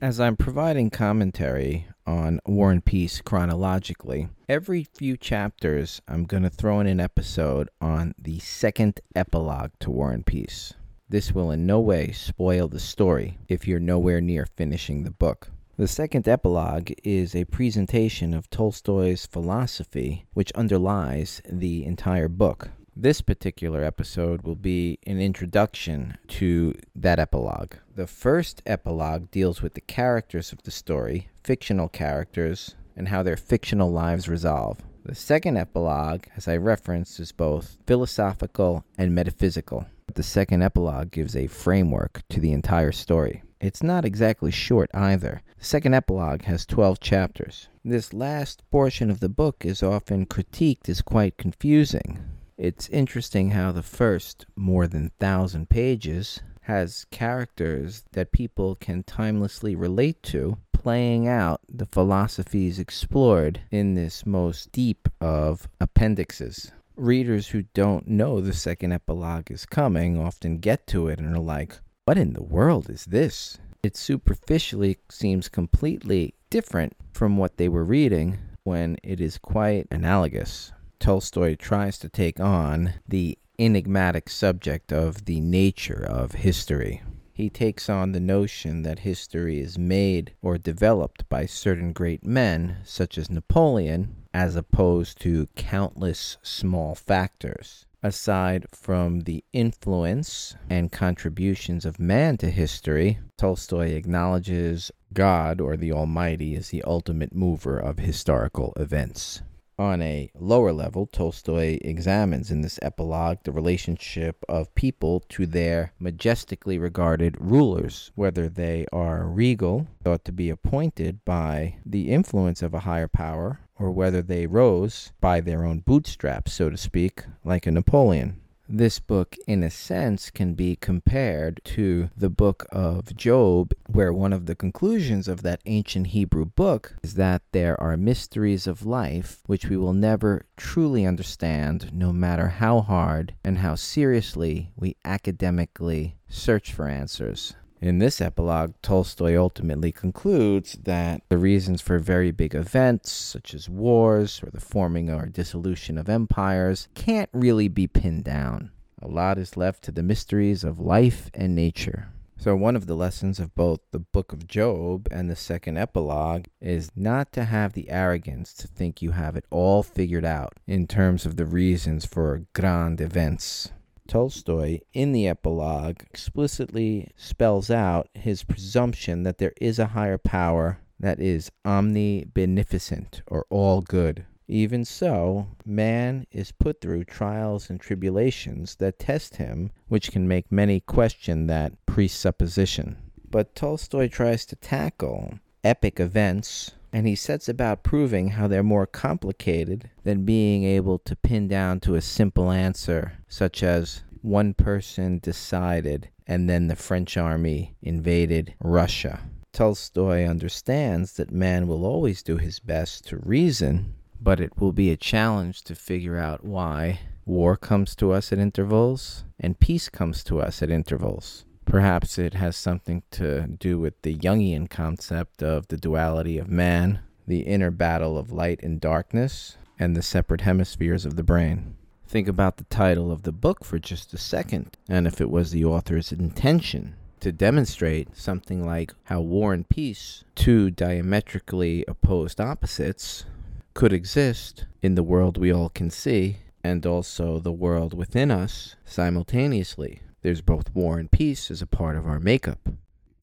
[0.00, 6.50] As I'm providing commentary on War and Peace chronologically, every few chapters I'm going to
[6.50, 10.72] throw in an episode on the second epilogue to War and Peace.
[11.08, 15.50] This will in no way spoil the story if you're nowhere near finishing the book.
[15.76, 22.70] The second epilogue is a presentation of Tolstoy's philosophy, which underlies the entire book.
[23.00, 27.74] This particular episode will be an introduction to that epilogue.
[27.94, 33.36] The first epilogue deals with the characters of the story, fictional characters, and how their
[33.36, 34.78] fictional lives resolve.
[35.04, 39.86] The second epilogue, as I referenced, is both philosophical and metaphysical.
[40.14, 43.44] The second epilogue gives a framework to the entire story.
[43.60, 45.42] It's not exactly short either.
[45.60, 47.68] The second epilogue has 12 chapters.
[47.84, 52.27] This last portion of the book is often critiqued as quite confusing.
[52.58, 59.76] It's interesting how the first more than thousand pages has characters that people can timelessly
[59.76, 66.72] relate to, playing out the philosophies explored in this most deep of appendixes.
[66.96, 71.40] Readers who don't know the second epilogue is coming often get to it and are
[71.40, 73.58] like, What in the world is this?
[73.84, 80.72] It superficially seems completely different from what they were reading when it is quite analogous.
[81.00, 87.02] Tolstoy tries to take on the enigmatic subject of the nature of history.
[87.32, 92.78] He takes on the notion that history is made or developed by certain great men,
[92.84, 97.86] such as Napoleon, as opposed to countless small factors.
[98.02, 105.92] Aside from the influence and contributions of man to history, Tolstoy acknowledges God or the
[105.92, 109.42] Almighty as the ultimate mover of historical events.
[109.78, 115.92] On a lower level, Tolstoy examines in this epilogue the relationship of people to their
[116.00, 122.74] majestically regarded rulers, whether they are regal, thought to be appointed by the influence of
[122.74, 127.64] a higher power, or whether they rose by their own bootstraps, so to speak, like
[127.64, 128.40] a Napoleon.
[128.70, 134.34] This book, in a sense, can be compared to the book of Job, where one
[134.34, 139.40] of the conclusions of that ancient Hebrew book is that there are mysteries of life
[139.46, 146.18] which we will never truly understand, no matter how hard and how seriously we academically
[146.28, 147.54] search for answers.
[147.80, 153.68] In this epilogue, Tolstoy ultimately concludes that the reasons for very big events, such as
[153.68, 158.72] wars or the forming or dissolution of empires, can't really be pinned down.
[159.00, 162.08] A lot is left to the mysteries of life and nature.
[162.36, 166.46] So, one of the lessons of both the book of Job and the second epilogue
[166.60, 170.88] is not to have the arrogance to think you have it all figured out in
[170.88, 173.70] terms of the reasons for grand events.
[174.08, 180.80] Tolstoy, in the epilogue, explicitly spells out his presumption that there is a higher power
[180.98, 184.24] that is omnibeneficent or all good.
[184.48, 190.50] Even so, man is put through trials and tribulations that test him, which can make
[190.50, 192.96] many question that presupposition.
[193.30, 198.86] But Tolstoy tries to tackle epic events and he sets about proving how they're more
[198.86, 205.18] complicated than being able to pin down to a simple answer, such as one person
[205.18, 209.20] decided and then the French army invaded Russia.
[209.52, 214.90] Tolstoy understands that man will always do his best to reason, but it will be
[214.90, 220.22] a challenge to figure out why war comes to us at intervals and peace comes
[220.24, 221.44] to us at intervals.
[221.68, 227.00] Perhaps it has something to do with the Jungian concept of the duality of man,
[227.26, 231.76] the inner battle of light and darkness, and the separate hemispheres of the brain.
[232.06, 235.50] Think about the title of the book for just a second, and if it was
[235.50, 243.26] the author's intention to demonstrate something like how war and peace, two diametrically opposed opposites,
[243.74, 248.74] could exist in the world we all can see and also the world within us
[248.86, 250.00] simultaneously.
[250.22, 252.68] There's both war and peace as a part of our makeup.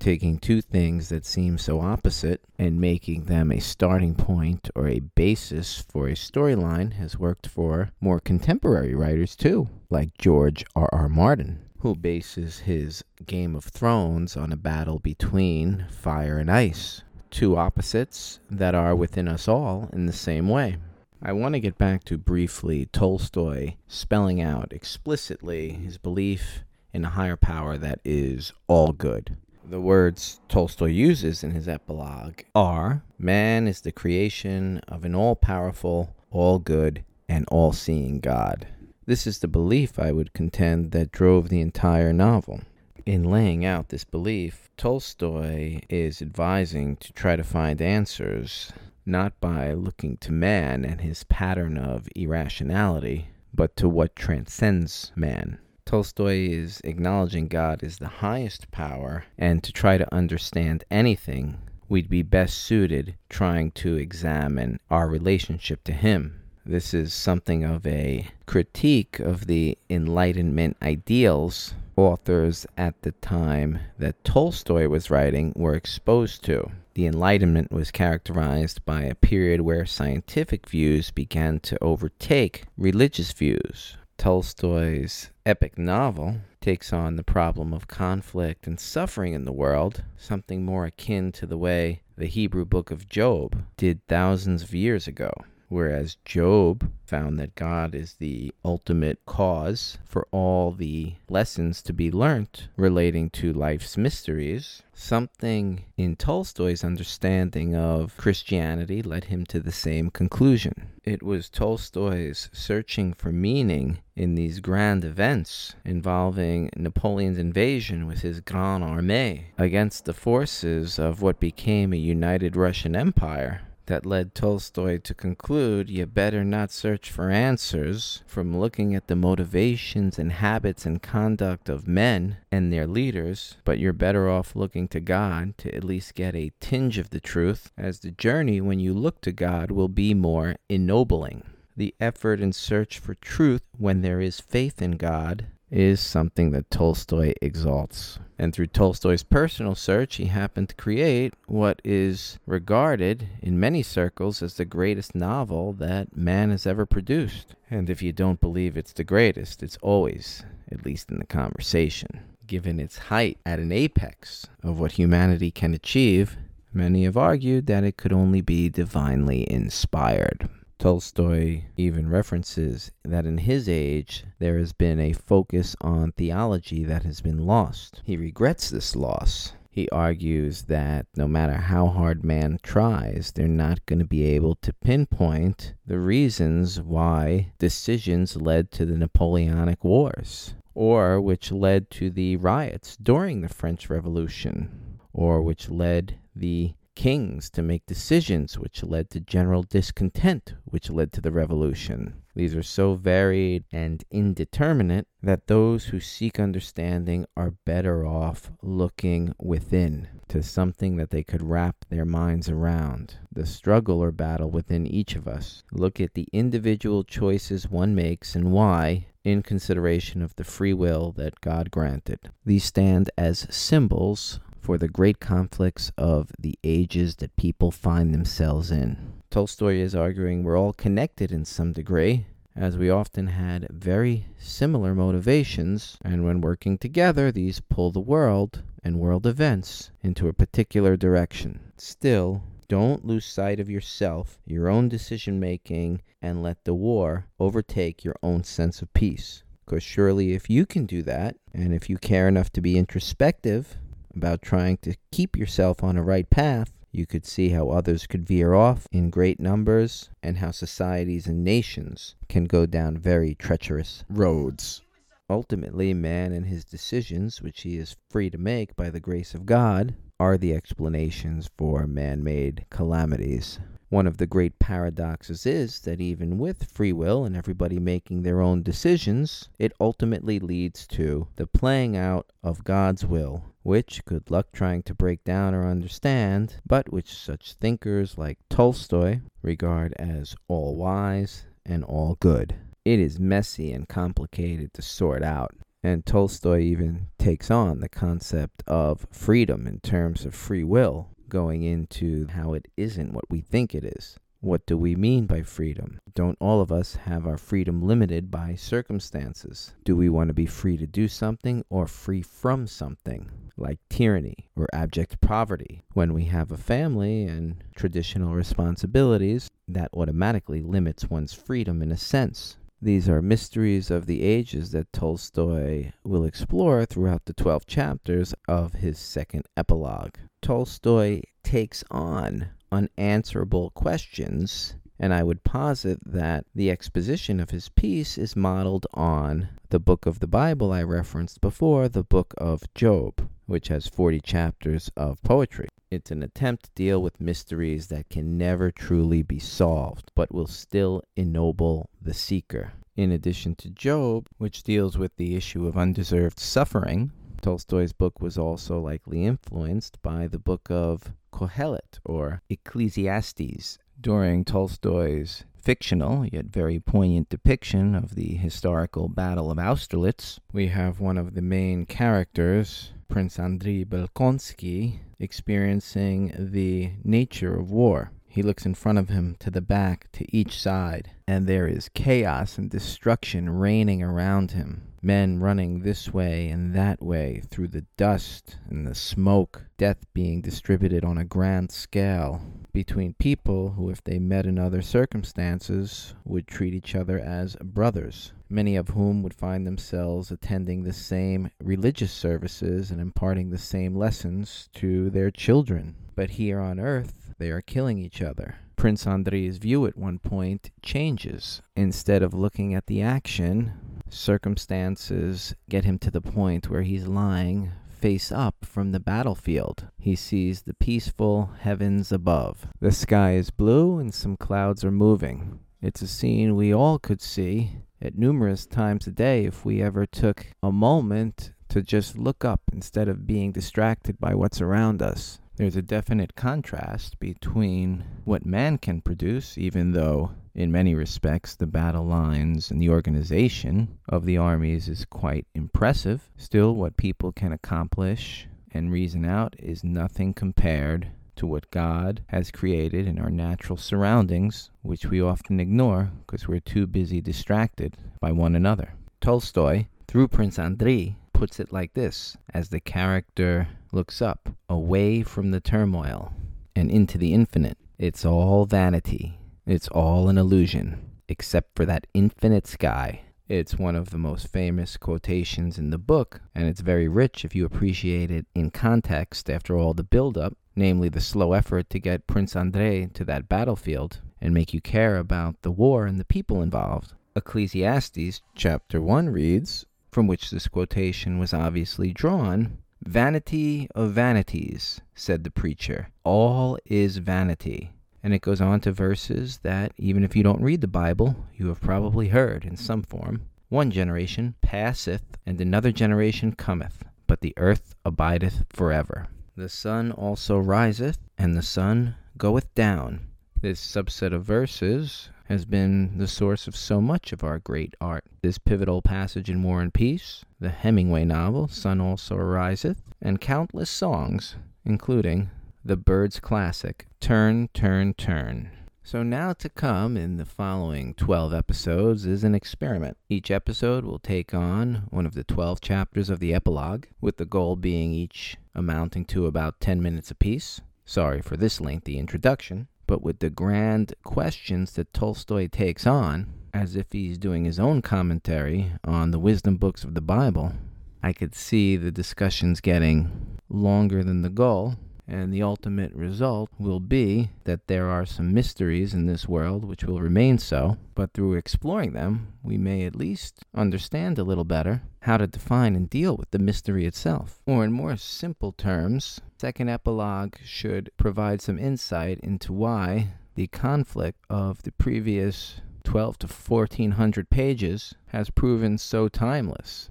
[0.00, 5.00] Taking two things that seem so opposite and making them a starting point or a
[5.00, 10.88] basis for a storyline has worked for more contemporary writers too, like George R.
[10.90, 11.08] R.
[11.08, 17.56] Martin, who bases his Game of Thrones on a battle between fire and ice, two
[17.56, 20.78] opposites that are within us all in the same way.
[21.22, 27.10] I want to get back to briefly Tolstoy spelling out explicitly his belief in a
[27.10, 29.36] higher power that is all good.
[29.68, 35.36] The words Tolstoy uses in his epilogue are Man is the creation of an all
[35.36, 38.66] powerful, all good, and all seeing God.
[39.06, 42.62] This is the belief, I would contend, that drove the entire novel.
[43.06, 48.72] In laying out this belief, Tolstoy is advising to try to find answers
[49.06, 55.58] not by looking to man and his pattern of irrationality, but to what transcends man.
[55.90, 61.58] Tolstoy is acknowledging God is the highest power, and to try to understand anything,
[61.88, 66.42] we'd be best suited trying to examine our relationship to Him.
[66.64, 74.22] This is something of a critique of the Enlightenment ideals authors at the time that
[74.22, 76.70] Tolstoy was writing were exposed to.
[76.94, 83.96] The Enlightenment was characterized by a period where scientific views began to overtake religious views.
[84.20, 90.62] Tolstoy's epic novel takes on the problem of conflict and suffering in the world, something
[90.62, 95.32] more akin to the way the Hebrew book of Job did thousands of years ago.
[95.70, 102.10] Whereas Job found that God is the ultimate cause for all the lessons to be
[102.10, 109.70] learnt relating to life's mysteries, something in Tolstoy's understanding of Christianity led him to the
[109.70, 110.88] same conclusion.
[111.04, 118.40] It was Tolstoy's searching for meaning in these grand events involving Napoleon's invasion with his
[118.40, 124.98] Grande Armée against the forces of what became a united Russian Empire that led Tolstoy
[124.98, 130.86] to conclude you better not search for answers from looking at the motivations and habits
[130.86, 135.74] and conduct of men and their leaders, but you're better off looking to God to
[135.74, 139.32] at least get a tinge of the truth, as the journey when you look to
[139.32, 141.42] God will be more ennobling.
[141.76, 146.70] The effort and search for truth when there is faith in God is something that
[146.70, 148.18] Tolstoy exalts.
[148.38, 154.42] And through Tolstoy's personal search, he happened to create what is regarded in many circles
[154.42, 157.54] as the greatest novel that man has ever produced.
[157.70, 162.20] And if you don't believe it's the greatest, it's always, at least in the conversation.
[162.46, 166.36] Given its height at an apex of what humanity can achieve,
[166.72, 170.48] many have argued that it could only be divinely inspired.
[170.80, 177.02] Tolstoy even references that in his age there has been a focus on theology that
[177.02, 178.00] has been lost.
[178.02, 179.52] He regrets this loss.
[179.70, 184.54] He argues that no matter how hard man tries, they're not going to be able
[184.62, 192.08] to pinpoint the reasons why decisions led to the Napoleonic Wars, or which led to
[192.08, 198.82] the riots during the French Revolution, or which led the kings to make decisions which
[198.82, 202.12] led to general discontent, which led to the revolution.
[202.36, 209.34] These are so varied and indeterminate that those who seek understanding are better off looking
[209.38, 213.14] within to something that they could wrap their minds around.
[213.32, 215.62] The struggle or battle within each of us.
[215.72, 221.12] Look at the individual choices one makes and why, in consideration of the free will
[221.12, 222.30] that God granted.
[222.44, 228.70] These stand as symbols for the great conflicts of the ages that people find themselves
[228.70, 229.14] in.
[229.30, 234.94] Tolstoy is arguing we're all connected in some degree, as we often had very similar
[234.94, 240.96] motivations, and when working together, these pull the world and world events into a particular
[240.96, 241.72] direction.
[241.76, 248.04] Still, don't lose sight of yourself, your own decision making, and let the war overtake
[248.04, 249.42] your own sense of peace.
[249.64, 253.76] Because surely, if you can do that, and if you care enough to be introspective
[254.14, 258.26] about trying to keep yourself on a right path, you could see how others could
[258.26, 264.04] veer off in great numbers and how societies and nations can go down very treacherous
[264.08, 264.82] roads.
[265.28, 269.46] Ultimately, man and his decisions, which he is free to make by the grace of
[269.46, 273.60] God, are the explanations for man made calamities.
[273.88, 278.40] One of the great paradoxes is that even with free will and everybody making their
[278.40, 284.48] own decisions, it ultimately leads to the playing out of God's will which good luck
[284.52, 290.76] trying to break down or understand, but which such thinkers like Tolstoy regard as all
[290.76, 292.54] wise and all good.
[292.84, 298.62] It is messy and complicated to sort out, and Tolstoy even takes on the concept
[298.66, 303.74] of freedom in terms of free will, going into how it isn't what we think
[303.74, 304.18] it is.
[304.42, 306.00] What do we mean by freedom?
[306.14, 309.74] Don't all of us have our freedom limited by circumstances?
[309.84, 314.48] Do we want to be free to do something or free from something, like tyranny
[314.56, 315.84] or abject poverty?
[315.92, 321.96] When we have a family and traditional responsibilities, that automatically limits one's freedom in a
[321.96, 322.56] sense.
[322.82, 328.72] These are mysteries of the ages that Tolstoy will explore throughout the 12 chapters of
[328.72, 330.14] his second epilogue.
[330.40, 338.18] Tolstoy takes on unanswerable questions And I would posit that the exposition of his piece
[338.18, 343.26] is modeled on the book of the Bible I referenced before, the book of Job,
[343.46, 345.68] which has 40 chapters of poetry.
[345.90, 350.46] It's an attempt to deal with mysteries that can never truly be solved, but will
[350.46, 352.72] still ennoble the seeker.
[352.94, 358.36] In addition to Job, which deals with the issue of undeserved suffering, Tolstoy's book was
[358.36, 363.78] also likely influenced by the book of Kohelet or Ecclesiastes.
[364.02, 371.00] During Tolstoy's fictional yet very poignant depiction of the historical Battle of Austerlitz, we have
[371.00, 378.10] one of the main characters, Prince Andrei Bolkonsky, experiencing the nature of war.
[378.26, 381.90] He looks in front of him, to the back, to each side, and there is
[381.90, 384.94] chaos and destruction reigning around him.
[385.02, 390.40] Men running this way and that way through the dust and the smoke, death being
[390.40, 392.40] distributed on a grand scale
[392.72, 398.32] between people who, if they met in other circumstances, would treat each other as brothers,
[398.48, 403.94] many of whom would find themselves attending the same religious services and imparting the same
[403.94, 405.94] lessons to their children.
[406.14, 408.56] But here on earth, they are killing each other.
[408.76, 411.62] Prince Andrei's view at one point changes.
[411.76, 413.72] Instead of looking at the action,
[414.08, 419.88] circumstances get him to the point where he's lying face up from the battlefield.
[419.98, 422.66] He sees the peaceful heavens above.
[422.80, 425.60] The sky is blue and some clouds are moving.
[425.82, 430.06] It's a scene we all could see at numerous times a day if we ever
[430.06, 435.38] took a moment to just look up instead of being distracted by what's around us.
[435.56, 441.66] There's a definite contrast between what man can produce, even though, in many respects, the
[441.66, 446.28] battle lines and the organization of the armies is quite impressive.
[446.36, 452.50] Still, what people can accomplish and reason out is nothing compared to what God has
[452.50, 458.32] created in our natural surroundings, which we often ignore because we're too busy distracted by
[458.32, 458.94] one another.
[459.20, 465.50] Tolstoy, through Prince Andrei, puts it like this as the character looks up, away from
[465.50, 466.34] the turmoil,
[466.76, 467.78] and into the infinite.
[467.98, 469.39] It's all vanity.
[469.70, 470.98] It's all an illusion,
[471.28, 473.20] except for that infinite sky.
[473.46, 477.54] It's one of the most famous quotations in the book, and it's very rich if
[477.54, 482.26] you appreciate it in context after all the build-up, namely the slow effort to get
[482.26, 486.62] Prince Andrei to that battlefield and make you care about the war and the people
[486.62, 487.12] involved.
[487.36, 495.44] Ecclesiastes chapter 1 reads, from which this quotation was obviously drawn, Vanity of vanities, said
[495.44, 496.08] the preacher.
[496.24, 497.92] All is vanity.
[498.22, 501.68] And it goes on to verses that, even if you don't read the Bible, you
[501.68, 503.42] have probably heard in some form.
[503.68, 509.28] One generation passeth, and another generation cometh, but the earth abideth forever.
[509.56, 513.26] The sun also riseth, and the sun goeth down.
[513.60, 518.24] This subset of verses has been the source of so much of our great art.
[518.42, 523.90] This pivotal passage in War and Peace, the Hemingway novel, Sun Also Ariseth, and countless
[523.90, 525.50] songs, including
[525.84, 528.70] the Byrds classic, Turn, Turn, Turn.
[529.02, 533.16] So, now to come in the following 12 episodes is an experiment.
[533.28, 537.46] Each episode will take on one of the 12 chapters of the epilogue, with the
[537.46, 540.80] goal being each amounting to about 10 minutes apiece.
[541.04, 546.94] Sorry for this lengthy introduction but with the grand questions that Tolstoy takes on, as
[546.94, 550.74] if he's doing his own commentary on the wisdom books of the Bible,
[551.20, 554.94] I could see the discussions getting longer than the goal,
[555.30, 560.02] and the ultimate result will be that there are some mysteries in this world which
[560.02, 565.02] will remain so, but through exploring them, we may at least understand a little better
[565.20, 567.60] how to define and deal with the mystery itself.
[567.64, 574.38] Or, in more simple terms, second epilogue should provide some insight into why the conflict
[574.50, 580.10] of the previous 12 to 1400 pages has proven so timeless.